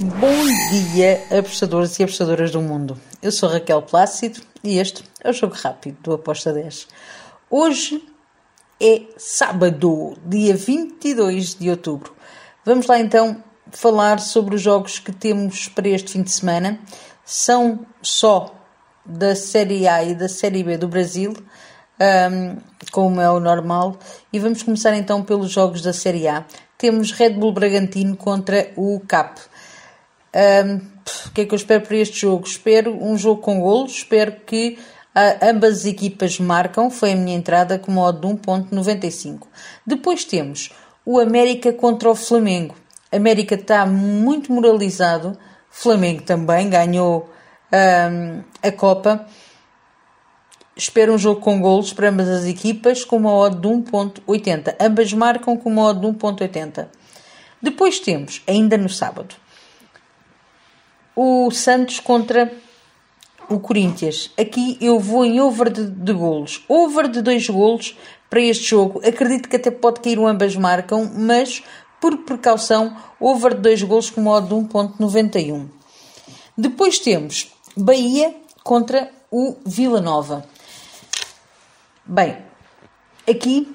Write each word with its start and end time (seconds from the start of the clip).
Bom 0.00 0.44
dia, 0.70 1.20
apostadores 1.36 1.98
e 1.98 2.04
apostadoras 2.04 2.52
do 2.52 2.62
mundo. 2.62 2.96
Eu 3.20 3.32
sou 3.32 3.48
Raquel 3.48 3.82
Plácido 3.82 4.40
e 4.62 4.78
este 4.78 5.02
é 5.24 5.30
o 5.30 5.32
Jogo 5.32 5.56
Rápido 5.56 5.98
do 6.04 6.12
Aposta 6.12 6.52
10. 6.52 6.86
Hoje 7.50 8.06
é 8.80 9.02
sábado, 9.16 10.16
dia 10.24 10.54
22 10.54 11.56
de 11.56 11.68
outubro. 11.68 12.14
Vamos 12.64 12.86
lá 12.86 13.00
então 13.00 13.42
falar 13.72 14.20
sobre 14.20 14.54
os 14.54 14.62
jogos 14.62 15.00
que 15.00 15.10
temos 15.10 15.66
para 15.66 15.88
este 15.88 16.12
fim 16.12 16.22
de 16.22 16.30
semana. 16.30 16.78
São 17.24 17.84
só 18.00 18.54
da 19.04 19.34
Série 19.34 19.88
A 19.88 20.04
e 20.04 20.14
da 20.14 20.28
Série 20.28 20.62
B 20.62 20.76
do 20.76 20.86
Brasil, 20.86 21.34
um, 22.00 22.56
como 22.92 23.20
é 23.20 23.28
o 23.28 23.40
normal. 23.40 23.98
E 24.32 24.38
vamos 24.38 24.62
começar 24.62 24.94
então 24.94 25.24
pelos 25.24 25.50
jogos 25.50 25.82
da 25.82 25.92
Série 25.92 26.28
A. 26.28 26.44
Temos 26.78 27.10
Red 27.10 27.30
Bull 27.30 27.52
Bragantino 27.52 28.16
contra 28.16 28.70
o 28.76 29.00
CAP. 29.00 29.40
Um, 30.38 30.76
o 31.26 31.30
que 31.32 31.40
é 31.40 31.44
que 31.46 31.52
eu 31.52 31.56
espero 31.56 31.84
para 31.84 31.96
este 31.96 32.20
jogo? 32.20 32.46
Espero 32.46 32.96
um 33.02 33.18
jogo 33.18 33.40
com 33.40 33.60
golos, 33.60 33.92
espero 33.92 34.32
que 34.46 34.78
uh, 35.16 35.44
ambas 35.50 35.80
as 35.80 35.84
equipas 35.86 36.38
marcam, 36.38 36.90
foi 36.90 37.12
a 37.12 37.16
minha 37.16 37.36
entrada 37.36 37.76
com 37.76 37.90
modo 37.90 38.20
de 38.20 38.34
1.95. 38.34 39.48
Depois 39.84 40.24
temos 40.24 40.70
o 41.04 41.18
América 41.18 41.72
contra 41.72 42.08
o 42.08 42.14
Flamengo. 42.14 42.76
América 43.10 43.56
está 43.56 43.84
muito 43.84 44.52
moralizado, 44.52 45.36
Flamengo 45.70 46.22
também 46.22 46.70
ganhou 46.70 47.28
um, 47.72 48.42
a 48.62 48.70
Copa. 48.70 49.26
Espero 50.76 51.14
um 51.14 51.18
jogo 51.18 51.40
com 51.40 51.60
golos 51.60 51.92
para 51.92 52.10
ambas 52.10 52.28
as 52.28 52.44
equipas 52.44 53.04
com 53.04 53.16
uma 53.16 53.34
odd 53.34 53.56
de 53.56 53.66
1.80. 53.66 54.76
Ambas 54.78 55.12
marcam 55.12 55.56
com 55.56 55.68
uma 55.68 55.86
odd 55.86 56.00
de 56.00 56.06
1.80. 56.06 56.86
Depois 57.60 57.98
temos, 57.98 58.42
ainda 58.46 58.78
no 58.78 58.88
sábado, 58.88 59.34
o 61.20 61.50
Santos 61.50 61.98
contra 61.98 62.52
o 63.48 63.58
Corinthians. 63.58 64.30
Aqui 64.38 64.78
eu 64.80 65.00
vou 65.00 65.24
em 65.24 65.40
over 65.40 65.68
de, 65.68 65.90
de 65.90 66.12
golos. 66.12 66.64
Over 66.68 67.08
de 67.08 67.20
dois 67.20 67.48
golos 67.48 67.98
para 68.30 68.40
este 68.40 68.66
jogo. 68.66 69.00
Acredito 69.04 69.48
que 69.48 69.56
até 69.56 69.68
pode 69.68 69.98
cair 69.98 70.16
o 70.16 70.28
ambas 70.28 70.54
marcam, 70.54 71.10
mas 71.12 71.64
por 72.00 72.18
precaução, 72.18 72.96
over 73.18 73.54
de 73.54 73.62
dois 73.62 73.82
golos 73.82 74.10
com 74.10 74.20
modo 74.20 74.46
de 74.46 74.68
1.91. 74.68 75.66
Depois 76.56 77.00
temos 77.00 77.52
Bahia 77.76 78.36
contra 78.62 79.10
o 79.28 79.56
Vila 79.66 80.00
Nova. 80.00 80.46
Bem, 82.06 82.38
aqui 83.28 83.74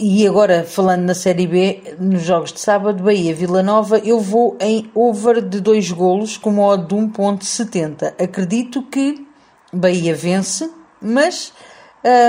e 0.00 0.24
agora, 0.28 0.62
falando 0.62 1.02
na 1.02 1.14
Série 1.14 1.48
B, 1.48 1.96
nos 1.98 2.22
jogos 2.22 2.52
de 2.52 2.60
sábado, 2.60 3.02
Bahia 3.02 3.34
Vila 3.34 3.64
Nova, 3.64 3.98
eu 3.98 4.20
vou 4.20 4.56
em 4.60 4.88
over 4.94 5.42
de 5.42 5.60
2 5.60 5.90
golos 5.90 6.36
com 6.36 6.50
uma 6.50 6.66
odd 6.66 6.86
de 6.86 6.94
1.70. 6.94 8.14
Acredito 8.22 8.80
que 8.84 9.26
Bahia 9.72 10.14
vence, 10.14 10.70
mas 11.02 11.52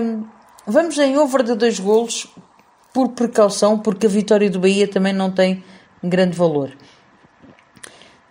hum, 0.00 0.24
vamos 0.64 0.96
em 0.96 1.18
over 1.18 1.42
de 1.42 1.56
2 1.56 1.80
golos 1.80 2.28
por 2.94 3.08
precaução, 3.08 3.80
porque 3.80 4.06
a 4.06 4.10
vitória 4.10 4.48
do 4.48 4.60
Bahia 4.60 4.86
também 4.86 5.12
não 5.12 5.32
tem 5.32 5.64
grande 6.00 6.36
valor. 6.36 6.70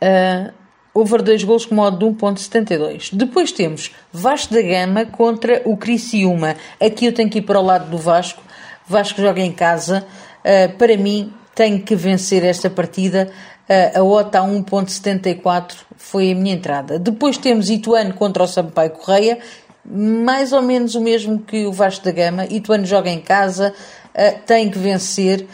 Uh, 0.01 0.53
over 0.93 1.21
2 1.21 1.43
golos 1.43 1.65
com 1.65 1.75
modo 1.75 1.97
de 1.97 2.05
1.72. 2.05 3.09
Depois 3.11 3.51
temos 3.51 3.91
Vasco 4.13 4.53
da 4.53 4.61
Gama 4.61 5.05
contra 5.05 5.61
o 5.65 5.75
Criciúma. 5.75 6.55
Aqui 6.79 7.05
eu 7.05 7.13
tenho 7.13 7.29
que 7.29 7.39
ir 7.39 7.41
para 7.41 7.59
o 7.59 7.65
lado 7.65 7.91
do 7.91 7.97
Vasco 7.97 8.45
Vasco 8.87 9.21
joga 9.21 9.41
em 9.41 9.51
casa. 9.51 10.05
Uh, 10.39 10.77
para 10.77 10.95
mim, 10.97 11.33
tem 11.53 11.79
que 11.79 11.95
vencer 11.95 12.43
esta 12.43 12.69
partida. 12.69 13.31
Uh, 13.67 13.99
a 13.99 14.03
OTA 14.03 14.39
1.74 14.39 15.75
foi 15.97 16.31
a 16.31 16.35
minha 16.35 16.53
entrada. 16.53 16.99
Depois 16.99 17.37
temos 17.37 17.69
Ituano 17.69 18.13
contra 18.13 18.43
o 18.43 18.47
Sampaio 18.47 18.91
Correia, 18.91 19.39
mais 19.83 20.53
ou 20.53 20.61
menos 20.61 20.95
o 20.95 21.01
mesmo 21.01 21.39
que 21.39 21.65
o 21.65 21.71
Vasco 21.71 22.05
da 22.05 22.11
Gama. 22.11 22.45
Ituano 22.45 22.85
joga 22.85 23.09
em 23.09 23.19
casa, 23.19 23.73
uh, 24.13 24.39
tem 24.45 24.69
que 24.69 24.77
vencer. 24.77 25.47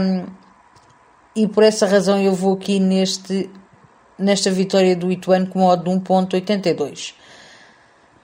Um, 0.00 0.26
e 1.36 1.46
por 1.46 1.62
essa 1.62 1.86
razão 1.86 2.18
eu 2.18 2.32
vou 2.32 2.54
aqui 2.54 2.80
neste, 2.80 3.50
nesta 4.18 4.50
vitória 4.50 4.96
do 4.96 5.12
Ituano 5.12 5.46
com 5.46 5.60
modo 5.60 5.84
de 5.84 5.90
1.82. 5.90 7.12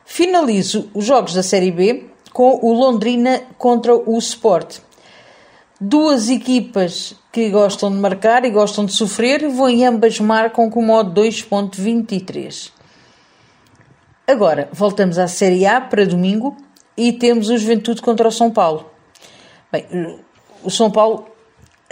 Finalizo 0.04 0.90
os 0.94 1.04
jogos 1.04 1.34
da 1.34 1.42
Série 1.42 1.70
B 1.70 2.11
com 2.32 2.58
o 2.62 2.72
Londrina 2.72 3.42
contra 3.58 3.94
o 3.94 4.18
Sport. 4.18 4.78
Duas 5.80 6.28
equipas 6.28 7.14
que 7.32 7.50
gostam 7.50 7.90
de 7.90 7.96
marcar 7.96 8.44
e 8.44 8.50
gostam 8.50 8.84
de 8.84 8.92
sofrer, 8.92 9.48
vão 9.48 9.68
em 9.68 9.84
ambas 9.84 10.20
marcam 10.20 10.70
com 10.70 10.82
modo 10.82 11.20
2.23. 11.20 12.70
Agora, 14.26 14.68
voltamos 14.72 15.18
à 15.18 15.26
Série 15.26 15.66
A 15.66 15.80
para 15.80 16.06
domingo 16.06 16.56
e 16.96 17.12
temos 17.12 17.48
o 17.48 17.58
Juventude 17.58 18.00
contra 18.00 18.28
o 18.28 18.32
São 18.32 18.50
Paulo. 18.50 18.86
Bem, 19.70 19.86
o 20.62 20.70
São 20.70 20.90
Paulo 20.90 21.26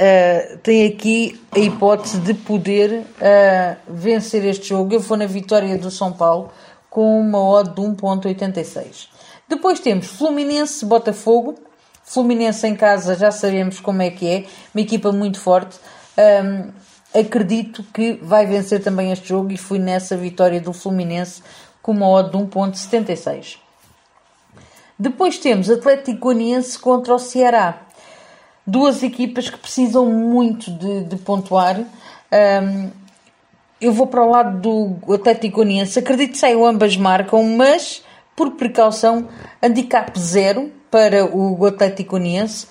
uh, 0.00 0.58
tem 0.58 0.86
aqui 0.86 1.40
a 1.50 1.58
hipótese 1.58 2.20
de 2.20 2.34
poder 2.34 3.00
uh, 3.00 3.76
vencer 3.88 4.44
este 4.44 4.68
jogo. 4.68 4.94
Eu 4.94 5.00
vou 5.00 5.16
na 5.16 5.26
vitória 5.26 5.76
do 5.76 5.90
São 5.90 6.12
Paulo 6.12 6.50
com 6.88 7.20
uma 7.20 7.42
odd 7.42 7.70
de 7.70 7.80
1.86. 7.80 9.08
Depois 9.50 9.80
temos 9.80 10.06
Fluminense, 10.06 10.86
Botafogo. 10.86 11.56
Fluminense 12.04 12.64
em 12.68 12.76
casa 12.76 13.16
já 13.16 13.32
sabemos 13.32 13.80
como 13.80 14.00
é 14.00 14.08
que 14.08 14.28
é, 14.28 14.44
uma 14.72 14.80
equipa 14.80 15.10
muito 15.10 15.40
forte. 15.40 15.76
Um, 16.16 16.70
acredito 17.18 17.84
que 17.92 18.12
vai 18.22 18.46
vencer 18.46 18.80
também 18.80 19.10
este 19.10 19.28
jogo 19.28 19.50
e 19.50 19.56
fui 19.56 19.80
nessa 19.80 20.16
vitória 20.16 20.60
do 20.60 20.72
Fluminense 20.72 21.42
com 21.82 21.90
uma 21.90 22.08
odd 22.08 22.30
de 22.30 22.36
1.76. 22.36 23.56
Depois 24.96 25.36
temos 25.36 25.68
Atlético 25.68 26.20
Goianiense 26.20 26.78
contra 26.78 27.12
o 27.12 27.18
Ceará. 27.18 27.82
Duas 28.64 29.02
equipas 29.02 29.50
que 29.50 29.58
precisam 29.58 30.06
muito 30.06 30.70
de, 30.70 31.02
de 31.02 31.16
pontuar. 31.16 31.76
Um, 31.80 32.90
eu 33.80 33.92
vou 33.92 34.06
para 34.06 34.22
o 34.24 34.30
lado 34.30 34.60
do 34.60 35.12
Atlético 35.12 35.56
Goianiense. 35.56 35.98
Acredito 35.98 36.32
que 36.32 36.38
saiam 36.38 36.64
ambas 36.64 36.96
marcam, 36.96 37.42
mas 37.42 38.04
por 38.40 38.52
precaução, 38.52 39.28
handicap 39.62 40.18
zero 40.18 40.72
para 40.90 41.26
o 41.26 41.62
Atlético 41.66 42.16
Uniense, 42.16 42.66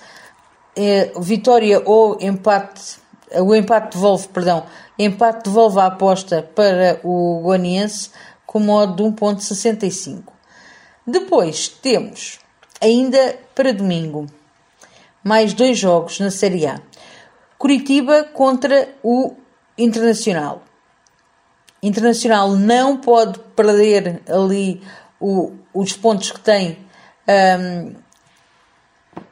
é, 0.74 1.12
vitória 1.20 1.80
ou 1.84 2.18
empate, 2.20 2.98
o 3.36 3.54
empate 3.54 3.96
devolve, 3.96 4.26
perdão, 4.26 4.66
empate 4.98 5.44
devolve 5.44 5.78
a 5.78 5.86
aposta 5.86 6.42
para 6.56 6.98
o 7.04 7.40
Guaniense 7.44 8.10
com 8.44 8.58
modo 8.58 8.96
de 8.96 9.08
1.65. 9.08 10.24
Depois 11.06 11.68
temos, 11.68 12.40
ainda 12.80 13.38
para 13.54 13.72
domingo, 13.72 14.26
mais 15.22 15.54
dois 15.54 15.78
jogos 15.78 16.18
na 16.18 16.32
Série 16.32 16.66
A. 16.66 16.80
Curitiba 17.56 18.24
contra 18.24 18.88
o 19.04 19.36
Internacional. 19.78 20.64
Internacional 21.80 22.56
não 22.56 22.96
pode 22.96 23.38
perder 23.54 24.20
ali 24.28 24.82
o, 25.20 25.52
os 25.74 25.92
pontos 25.92 26.30
que 26.30 26.40
tem 26.40 26.78
um, 27.28 27.94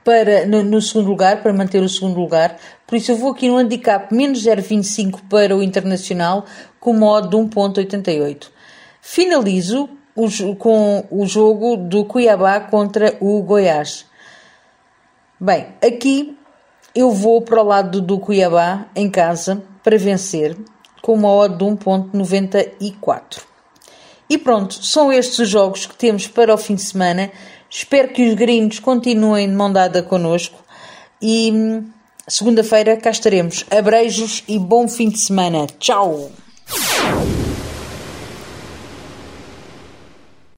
para, 0.04 0.46
no, 0.46 0.62
no, 0.62 0.80
segundo 0.80 1.08
lugar, 1.08 1.42
para 1.42 1.52
manter 1.52 1.82
o 1.82 1.88
segundo 1.88 2.20
lugar. 2.20 2.56
Por 2.86 2.96
isso 2.96 3.12
eu 3.12 3.16
vou 3.16 3.32
aqui 3.32 3.48
no 3.48 3.56
handicap 3.56 4.14
menos 4.14 4.42
0,25 4.44 5.20
para 5.28 5.56
o 5.56 5.62
Internacional 5.62 6.44
com 6.78 6.92
modo 6.92 7.28
de 7.28 7.36
1,88. 7.36 8.48
Finalizo 9.00 9.88
com 10.58 11.04
o 11.10 11.26
jogo 11.26 11.76
do 11.76 12.04
Cuiabá 12.04 12.60
contra 12.60 13.16
o 13.20 13.40
Goiás. 13.42 14.04
Bem, 15.40 15.68
aqui 15.80 16.36
eu 16.94 17.12
vou 17.12 17.40
para 17.42 17.62
o 17.62 17.64
lado 17.64 18.00
do 18.00 18.18
Cuiabá 18.18 18.86
em 18.96 19.08
casa 19.08 19.62
para 19.84 19.96
vencer 19.96 20.56
com 21.00 21.14
uma 21.14 21.30
odd 21.30 21.56
de 21.56 21.64
1.94. 21.64 23.47
E 24.28 24.36
pronto, 24.36 24.74
são 24.84 25.12
estes 25.12 25.38
os 25.38 25.48
jogos 25.48 25.86
que 25.86 25.96
temos 25.96 26.26
para 26.26 26.54
o 26.54 26.58
fim 26.58 26.74
de 26.74 26.82
semana. 26.82 27.30
Espero 27.70 28.08
que 28.08 28.28
os 28.28 28.34
gringos 28.34 28.78
continuem 28.78 29.48
de 29.48 29.54
mão 29.54 29.72
dada 29.72 30.02
connosco. 30.02 30.58
E 31.20 31.50
hum, 31.52 31.88
segunda-feira 32.26 32.96
cá 32.96 33.10
estaremos. 33.10 33.64
Abreijos 33.70 34.44
e 34.46 34.58
bom 34.58 34.86
fim 34.88 35.08
de 35.08 35.18
semana. 35.18 35.66
Tchau! 35.78 36.30